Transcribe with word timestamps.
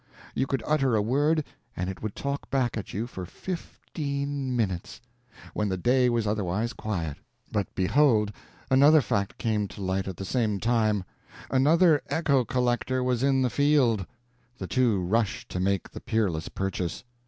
You 0.33 0.47
could 0.47 0.63
utter 0.65 0.95
a 0.95 1.01
word 1.03 1.43
and 1.77 1.87
it 1.87 2.01
would 2.01 2.15
talk 2.15 2.49
back 2.49 2.75
at 2.75 2.91
you 2.91 3.05
for 3.05 3.23
fifteen 3.23 4.55
minutes, 4.55 4.99
when 5.53 5.69
the 5.69 5.77
day 5.77 6.09
was 6.09 6.25
otherwise 6.25 6.73
quiet. 6.73 7.17
But 7.51 7.75
behold, 7.75 8.31
another 8.71 9.01
fact 9.01 9.37
came 9.37 9.67
to 9.67 9.81
light 9.83 10.07
at 10.07 10.17
the 10.17 10.25
same 10.25 10.59
time: 10.59 11.03
another 11.51 12.01
echo 12.07 12.43
collector 12.43 13.03
was 13.03 13.21
in 13.21 13.43
the 13.43 13.51
field. 13.51 14.07
The 14.57 14.65
two 14.65 14.97
rushed 15.01 15.49
to 15.49 15.59
make 15.59 15.91
the 15.91 16.01
peerless 16.01 16.49
purchase. 16.49 17.03